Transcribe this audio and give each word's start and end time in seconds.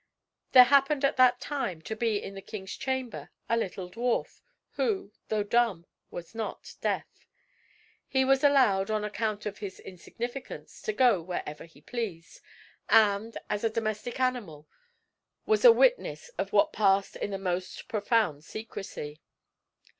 There 0.53 0.63
happened 0.63 1.05
at 1.05 1.15
that 1.17 1.39
time 1.39 1.79
to 1.83 1.95
be 1.95 2.17
in 2.17 2.33
the 2.33 2.41
king's 2.41 2.75
chamber 2.75 3.29
a 3.47 3.55
little 3.55 3.87
dwarf, 3.87 4.41
who, 4.71 5.11
though 5.27 5.43
dumb, 5.43 5.85
was 6.09 6.33
not 6.33 6.73
deaf. 6.81 7.05
He 8.07 8.25
was 8.25 8.43
allowed, 8.43 8.89
on 8.89 9.03
account 9.03 9.45
of 9.45 9.59
his 9.59 9.79
insignificance, 9.79 10.81
to 10.81 10.93
go 10.93 11.21
wherever 11.21 11.65
he 11.65 11.81
pleased, 11.81 12.41
and, 12.89 13.37
as 13.47 13.63
a 13.63 13.69
domestic 13.69 14.19
animal, 14.19 14.67
was 15.45 15.63
a 15.63 15.71
witness 15.71 16.29
of 16.29 16.51
what 16.51 16.73
passed 16.73 17.15
in 17.15 17.29
the 17.29 17.37
most 17.37 17.87
profound 17.87 18.43
secrecy. 18.43 19.21